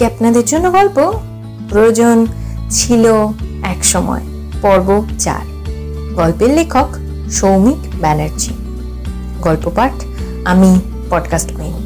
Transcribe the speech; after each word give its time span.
আজকে 0.00 0.14
আপনাদের 0.14 0.44
জন্য 0.44 0.66
গল্প? 0.72 0.96
প্রয়োজন 1.68 2.16
ছিল 2.70 3.04
এক 3.62 3.80
সময়, 3.84 4.24
পর্ব 4.62 4.88
চার। 5.18 5.44
গল্পের 6.14 6.50
লেখক 6.54 6.88
সৌমিক 7.30 7.80
ব্যানার্জি। 8.00 8.52
গল্প 9.42 9.64
পাঠ 9.76 9.92
আমি 10.44 10.70
পডকাস্ট 11.10 11.50
কুইন 11.56 11.76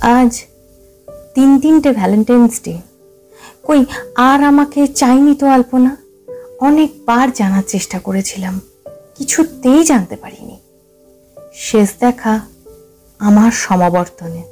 আজ 0.00 0.32
তিন 1.34 1.50
তিনটে 1.60 1.90
ভ্যালেন্টাইন্স 1.92 2.54
ডে 2.64 2.74
কই, 3.66 3.80
আর 4.16 4.38
আমাকে 4.44 4.80
চাইনি 5.00 5.34
তো 5.34 5.46
আলপনা? 5.46 5.92
অনেকবার 6.58 7.32
জানার 7.32 7.62
চেষ্টা 7.68 7.98
করেছিলাম। 7.98 8.60
কিছুতেই 9.16 9.84
জানতে 9.84 10.16
পারিনি। 10.16 10.56
শেষ 11.54 11.88
দেখা 12.00 12.40
আমার 13.18 13.50
সমাবর্তনে। 13.50 14.42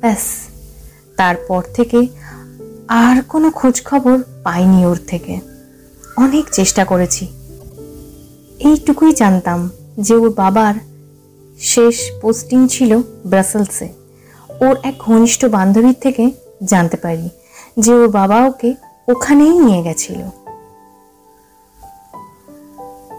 ব্যাস, 0.00 0.48
তারপর 1.16 1.62
থেকে 1.74 2.06
আর 2.88 3.22
কোনো 3.22 3.50
খোঁজ 3.50 3.84
খবর 3.84 4.22
পাইনি 4.42 4.86
ওর 4.86 4.98
থেকে। 5.06 5.40
অনেক 6.16 6.44
চেষ্টা 6.52 6.84
করেছি। 6.84 7.28
এইটুকুই 8.58 9.12
জানতাম 9.12 9.70
যে 10.00 10.14
ওর 10.14 10.30
বাবার 10.30 10.74
শেষ 11.58 12.10
পোস্টিং 12.22 12.68
ছিল 12.68 12.98
ব্রাসেলসে। 13.26 13.88
ওর 14.60 14.76
এক 14.82 14.94
ঘনিষ্ঠ 14.98 15.44
বান্ধবীর 15.44 15.94
থেকে 16.00 16.30
জানতে 16.64 16.96
পারি 16.96 17.28
যে 17.78 17.94
ওর 17.94 18.08
বাবা 18.08 18.46
ওকে 18.46 18.74
ওখানেই 19.08 19.58
নিয়ে 19.58 19.82
গেছিল। 19.82 20.41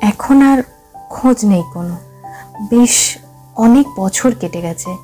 এখন 0.04 0.42
আর 0.42 0.64
খোঁজ 1.09 1.46
নেই 1.46 1.64
কোনো। 1.73 1.96
বেশ 2.70 3.18
অনেক 3.56 3.88
বছর 3.98 4.36
কেটে 4.36 4.62
গেছে। 4.62 4.98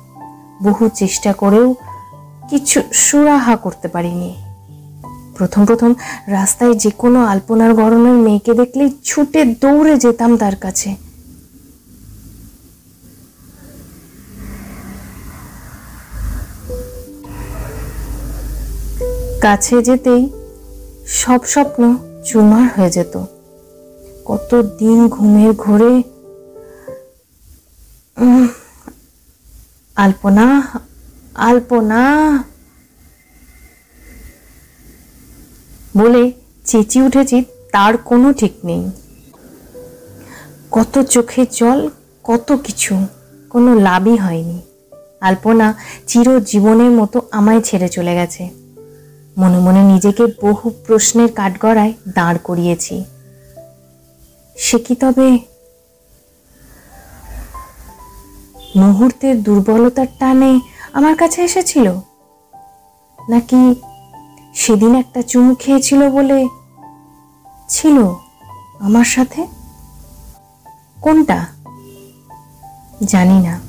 বহু 0.62 0.88
চেষ্টা 0.88 1.32
করেও 1.32 1.74
কিছু 2.50 2.82
সুরাহা 2.92 3.56
করতে 3.56 3.88
পারিনি। 3.88 4.36
প্রথম 5.36 5.66
প্রথম 5.66 5.94
রাস্তায় 6.26 6.74
যে 6.74 6.90
কোনো 6.90 7.24
আলপনার 7.24 7.74
গরমের 7.74 8.12
মেয়েকে 8.12 8.54
দেখলেই 8.54 8.90
ছুটে 9.04 9.44
দৌড়ে 9.44 9.96
যেতাম 9.96 10.36
তার 10.36 10.56
কাছে। 10.56 10.96
কাছে 19.40 19.82
যেতেই 19.82 20.30
সব 21.06 21.40
স্বপ্ন 21.44 21.96
চুরমার 22.24 22.68
হয়ে 22.76 22.90
যেত। 22.90 23.24
কত 24.30 24.62
দিন 24.78 25.08
ঘুমের 25.08 25.52
ঘোরে? 25.52 26.02
আলপনা 29.96 30.62
আলপনা। 31.34 32.02
বলে 35.96 36.32
চেঁচি 36.64 37.02
উঠেছি, 37.02 37.44
তার 37.72 37.96
কোনো 37.96 38.32
ঠিক 38.32 38.52
নেই। 38.64 38.90
কত 40.70 41.02
চোখে 41.02 41.46
জল, 41.52 41.88
কত 42.24 42.52
কিছু, 42.64 43.06
কোনো 43.50 43.74
লাভই 43.74 44.16
হয়নি। 44.16 44.60
আলপনা 45.20 45.74
চিরজীবনের 46.06 46.90
মতো 46.90 47.22
আমায় 47.30 47.60
ছেড়ে 47.60 47.88
চলে 47.88 48.14
গেছে। 48.14 48.50
মনে 49.38 49.58
মনে 49.58 49.82
নিজেকে 49.82 50.26
বহু 50.42 50.70
প্রশ্নের 50.86 51.32
কাঠগড়ায় 51.32 51.92
দাঁড় 52.14 52.38
করিয়েছি। 52.44 53.04
সে 54.60 54.78
কি 54.78 54.94
তবে 54.94 55.38
মুহূর্তের 58.76 59.42
দুর্বলতার 59.42 60.06
টানে 60.18 60.60
আমার 60.92 61.16
কাছে 61.16 61.42
এসেছিল? 61.42 61.92
নাকি 63.28 63.74
সেদিন 64.54 64.94
একটা 64.94 65.22
চুমু 65.22 65.54
খেয়েছিল 65.54 66.10
বলে 66.10 66.48
ছিল 67.68 68.14
আমার 68.80 69.04
সাথে? 69.04 69.46
কোনটা? 71.00 71.46
জানি 73.04 73.38
না 73.42 73.60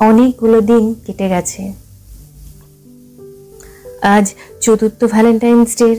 অনেকগুলো 0.00 0.60
দিন 0.60 0.94
কেটে 1.06 1.28
গেছে। 1.28 1.72
আজ 4.02 4.34
চতুর্থ 4.60 5.04
ভ্যালেন্টাইন্স 5.04 5.76
ডের 5.78 5.96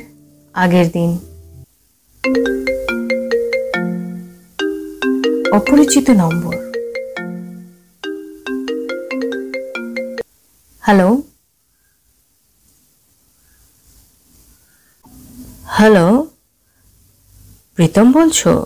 আগের 0.54 0.90
দিন। 0.90 1.27
অপরিচিত 5.52 6.10
নম্বর। 6.10 6.56
হ্যালো? 10.82 11.22
হ্যালো? 15.66 16.28
প্রীতম 17.76 18.12
বলছো? 18.12 18.66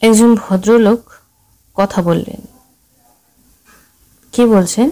একজন 0.00 0.34
ভদ্রলোক 0.34 1.00
কথা 1.74 2.02
বললেন। 2.02 2.40
কি 4.32 4.46
বলছেন? 4.46 4.90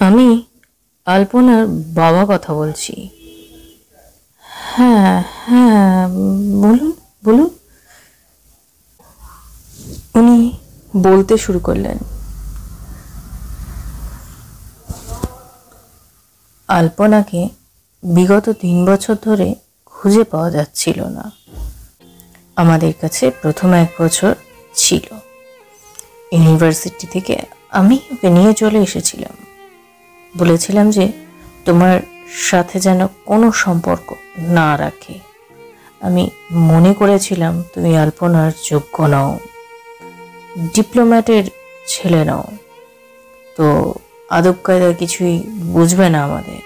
আমি 0.00 0.46
আলপনার 1.04 1.66
বাবা 1.94 2.26
কথা 2.28 2.54
বলছি। 2.54 3.23
হ্যাঁ 4.76 5.22
হ্যাঁ 5.46 6.08
বলুন 6.62 6.92
বলুন। 7.24 7.50
উনি 10.14 10.58
বলতে 10.96 11.38
শুরু 11.38 11.58
করলেন। 11.58 11.98
আলপনাকে 16.68 17.48
বিগত 18.02 18.48
তিন 18.50 18.86
বছর 18.86 19.16
ধরে 19.22 19.54
খুঁজে 19.86 20.24
পাওয়া 20.24 20.50
যাচ্ছিল 20.50 21.04
না। 21.04 21.32
আমাদের 22.56 22.92
কাছে 23.00 23.30
প্রথম 23.30 23.72
এক 23.72 23.92
বছর 24.00 24.34
ছিল। 24.74 25.14
ইউনিভার্সিটি 26.32 27.06
থেকে 27.06 27.42
আমি 27.70 27.98
ওকে 28.12 28.30
নিয়ে 28.30 28.54
চলে 28.54 28.78
এসেছিলাম। 28.78 29.44
বলেছিলাম 30.38 30.90
যে 30.90 31.12
তোমার 31.64 32.00
সাথে 32.50 32.80
যেন 32.80 33.06
কোনো 33.06 33.52
সম্পর্ক 33.52 34.14
না 34.38 34.78
রাখে। 34.78 35.18
আমি 36.00 36.30
মনে 36.52 36.94
করেছিলাম 36.94 37.64
তুমি 37.74 37.96
আলপনার 37.96 38.52
যোগ্য 38.70 39.02
নও। 39.02 39.38
ডিপ্লোম্যাটের 40.74 41.44
ছেলে 41.86 42.24
নও। 42.24 42.44
তো 43.56 43.94
আদব 44.30 44.54
কায়দা 44.64 44.92
কিছুই 44.92 45.42
বুঝবে 45.48 46.08
না 46.08 46.24
আমাদের। 46.24 46.58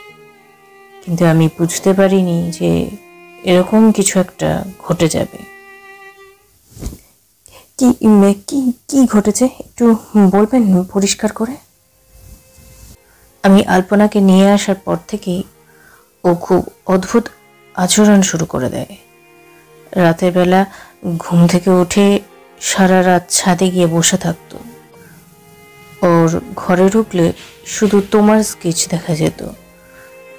কিন্তু 1.04 1.26
আমি 1.26 1.48
বুঝতে 1.58 1.92
পারিনি 1.92 2.50
যে 2.50 2.90
এরকম 3.42 3.92
কিছু 3.92 4.20
একটা 4.20 4.64
ঘটে 4.82 5.08
যাবে। 5.08 5.58
কি 7.78 7.94
কি 8.46 8.72
কি 8.88 9.06
ঘটেছে? 9.06 9.44
একটু 9.44 9.96
বলবেন 10.30 10.82
পরিষ্কার 10.82 11.32
করে? 11.32 11.56
আমি 13.42 13.64
আলপনাকে 13.64 14.20
নিয়ে 14.20 14.50
আসার 14.50 14.74
পর 14.74 14.96
থেকেই 15.08 15.42
ও 16.24 16.34
খুব 16.34 16.66
অদ্ভুত 16.86 17.28
আচরণ 17.78 18.20
শুরু 18.22 18.44
করে 18.44 18.68
দেয়। 18.70 18.94
রাতের 20.04 20.32
বেলা 20.32 20.60
ঘুম 21.18 21.40
থেকে 21.46 21.70
উঠে 21.82 22.06
সারা 22.60 22.98
রাত 23.04 23.24
ছাদে 23.30 23.66
গিয়ে 23.70 23.86
বসে 23.86 24.16
থাকতো। 24.16 24.56
ওর 26.06 26.30
ঘরে 26.56 26.86
ঢুকলে 26.90 27.26
শুধু 27.66 27.96
তোমার 28.10 28.40
স্কেচ 28.42 28.78
দেখা 28.88 29.12
যেত। 29.14 29.40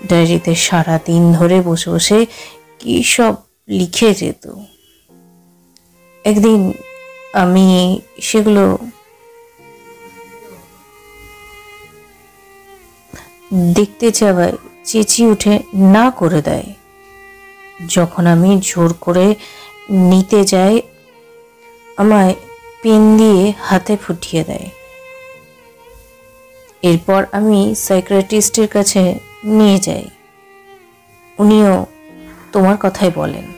ডায়েরিতে 0.10 0.54
সারা 0.56 0.96
দিন 1.06 1.24
ধরে 1.34 1.58
বসে 1.62 1.90
বসে 1.90 2.20
কী 2.80 2.96
সব 3.04 3.34
লিখে 3.68 4.10
যেত। 4.14 4.44
একদিন 6.26 6.60
আমি 7.34 7.68
সেগুলো 8.22 8.64
দেখতে 13.74 14.08
চাওয়ায় 14.12 14.56
চেঁচিয়ে 14.84 15.28
উঠে 15.30 15.54
না 15.96 16.06
করে 16.12 16.42
দেয়। 16.42 16.70
যখন 17.88 18.28
আমি 18.28 18.60
জোর 18.62 18.94
করে 19.02 19.36
নিতে 19.90 20.46
যাই, 20.46 20.82
আমায় 21.98 22.36
পেন 22.82 23.18
দিয়ে 23.18 23.54
হাতে 23.62 23.98
ফুটিয়ে 23.98 24.44
দেয়। 24.44 24.70
এরপর 26.82 27.26
আমি 27.32 27.76
সাইক্রেটিস্টের 27.76 28.68
কাছে 28.68 29.20
নিয়ে 29.44 29.80
যাই। 29.80 30.06
উনিও 31.40 31.86
তোমার 32.52 32.78
কথাই 32.80 33.12
বলেন। 33.16 33.54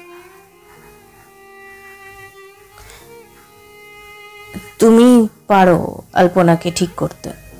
তুমি 4.79 5.27
পারো, 5.47 6.01
আলপনাকে 6.13 6.71
ঠিক 6.71 6.89
করতে। 6.97 7.50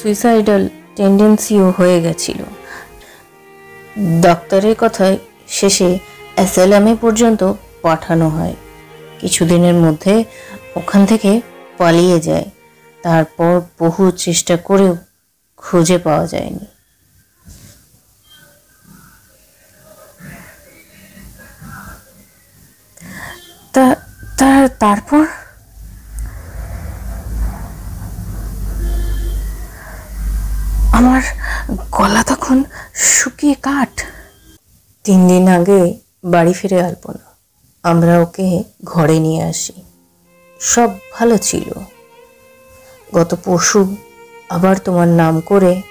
সুইসাইডাল 0.00 0.68
টেন্ডেন্সিও 0.96 1.70
হয়ে 1.70 2.00
গেছিল। 2.00 2.40
ডাক্তারের 4.22 4.76
কথায় 4.78 5.18
শেষে 5.48 5.98
অ্যাসালামে 6.34 6.94
পর্যন্ত 7.00 7.52
পাঠানো 7.82 8.28
হয়। 8.28 8.54
কিছুদিনের 9.20 9.74
মধ্যে 9.74 10.24
ওখান 10.76 11.06
থেকে 11.06 11.40
পালিয়ে 11.78 12.20
যায়। 12.20 12.50
তারপর 13.04 13.60
বহু 13.78 14.10
চেষ্টা 14.10 14.56
করেও 14.56 14.96
খুঁজে 15.56 15.98
পাওয়া 15.98 16.26
যায়নি। 16.26 16.66
তা 23.74 23.84
তারপর? 24.80 25.24
আমার 30.96 31.22
গলা 31.90 32.22
তখন 32.22 32.64
শুকিয়ে 32.94 33.54
কাঠ। 33.54 33.92
তিন 35.04 35.28
দিন 35.28 35.48
আগে 35.48 35.98
বাড়ি 36.24 36.52
ফিরে 36.52 36.78
আলপনা। 36.82 37.24
আমরা 37.82 38.20
ওকে 38.20 38.64
ঘরে 38.84 39.18
নিয়ে 39.18 39.42
আসি। 39.42 39.72
সব 40.60 40.90
ভালো 41.14 41.36
ছিল। 41.38 41.68
গত 43.14 43.34
পরশু 43.44 43.96
আবার 44.48 44.76
তোমার 44.78 45.08
নাম 45.08 45.40
করে 45.40 45.82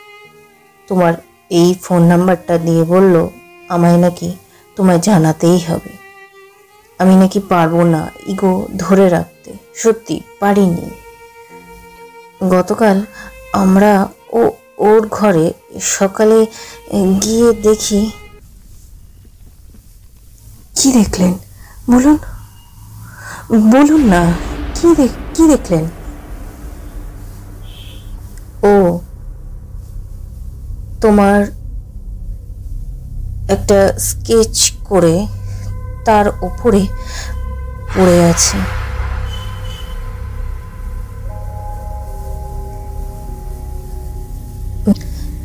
তোমার 0.88 1.14
এই 1.50 1.76
ফোন 1.84 2.02
নাম্বারটা 2.04 2.58
দিয়ে 2.58 2.84
বলল, 2.84 3.28
আমায় 3.70 3.98
নাকি 3.98 4.36
তোমায় 4.76 5.00
জানাতেই 5.00 5.60
হবে। 5.60 5.98
আমি 7.00 7.16
নাকি 7.16 7.40
পারব 7.40 7.84
না 7.84 8.12
ইগো 8.28 8.68
ধরে 8.78 9.10
রাখতে। 9.10 9.54
সত্যি 9.76 10.22
পারিনি। 10.40 10.90
গতকাল 12.50 13.02
আমরা 13.54 14.08
ওর 14.78 15.08
ঘরে 15.12 15.54
সকালে 15.82 16.46
গিয়ে 17.22 17.54
দেখি। 17.54 18.12
কি 20.76 20.92
দেখলেন? 20.92 21.34
বলুন। 21.92 22.18
বলুন 23.72 24.02
না 24.06 24.32
কি 24.76 24.96
দেখ 24.96 25.10
কি 25.36 25.48
দেখলেন? 25.48 25.86
ও 28.64 29.00
তোমার 31.02 31.46
একটা 33.50 33.94
স্কেচ 33.98 34.74
করে 34.86 35.28
তার 36.06 36.26
উপরে 36.42 36.88
পড়ে 37.96 38.26
আছে। 38.26 38.85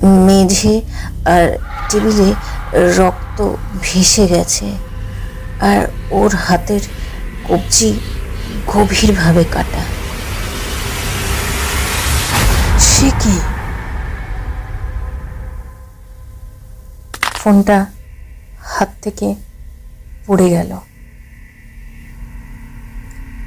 মেঝে 0.03 0.81
আর 1.25 1.59
টেবিলে 1.91 2.35
রক্ত 2.99 3.39
ভেসে 3.83 4.29
গেছে 4.29 4.67
আর 5.61 5.81
ওর 6.11 6.33
হাতের 6.37 6.81
কবজি 7.49 8.01
গভীরভাবে 8.67 9.45
কাটা। 9.45 9.83
সে 12.79 13.11
কি? 13.21 13.37
ফোনটা 17.35 17.87
হাত 18.61 18.89
থেকে 19.03 19.35
পড়ে 20.27 20.51
গেল। 20.51 20.71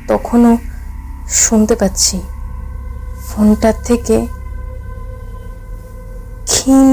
তখনও 0.07 0.57
শুনতে 1.29 1.75
পাচ্ছি 1.75 2.21
ফোনটার 3.27 3.73
থেকে 3.85 4.27
ক্ষীণ 6.51 6.89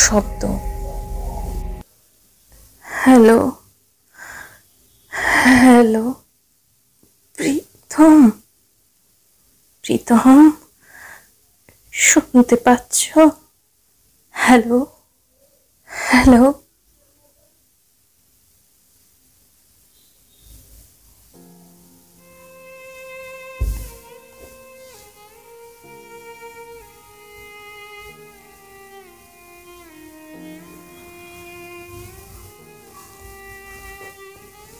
শব্দ। 0.00 0.42
হ্যালো 2.84 3.40
হ্যালো 5.12 6.04
প্রীতম 7.38 8.16
প্রীতম 9.84 10.38
শুনতে 11.92 12.56
পাচ্ছ? 12.64 12.98
Hello 14.34 14.80
hello. 15.90 16.44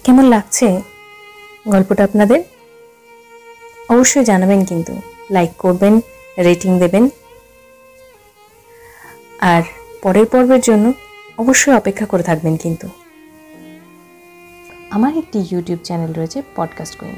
কেমন 0.05 0.25
লাগছে 0.25 0.81
গল্পটা 1.69 2.05
আপনাদের? 2.05 2.41
অবশ্যই 3.89 4.25
জানাবেন 4.25 4.65
কিন্তু 4.65 5.01
লাইক 5.31 5.51
করবেন 5.59 6.01
রেটিং 6.39 6.79
দেবেন। 6.79 7.09
আর 9.41 9.63
পরের 10.03 10.27
পর্বের 10.27 10.61
জন্য 10.61 10.93
অবশ্যই 11.39 11.75
অপেক্ষা 11.75 12.07
করে 12.07 12.23
থাকবেন 12.23 12.57
কিন্তু। 12.57 12.89
আমার 14.91 15.17
একটি 15.17 15.39
ইউটিউব 15.51 15.79
চ্যানেল 15.85 16.13
রয়েছে 16.13 16.43
পডকাস্ট 16.57 16.99
কুইন 16.99 17.17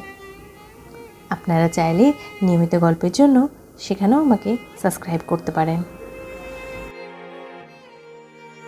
আপনারা 1.31 1.69
চাইলে 1.69 2.12
নিয়মিত 2.43 2.75
গল্পের 2.75 3.12
জন্য 3.12 3.49
সেখানেও 3.79 4.21
আমাকে 4.21 4.56
সাবস্ক্রাইব 4.82 5.21
করতে 5.27 5.53
পারেন। 5.53 5.82